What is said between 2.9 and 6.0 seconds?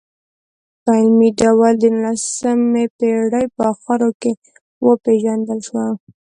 پېړۍ په اخرو کې وپېژندل شوه.